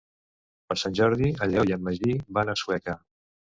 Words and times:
Per 0.71 0.77
Sant 0.83 0.95
Jordi 1.01 1.29
en 1.35 1.53
Lleó 1.53 1.67
i 1.71 1.77
en 1.77 1.85
Magí 1.91 2.17
van 2.41 2.53
a 2.53 2.59
Sueca. 2.65 2.99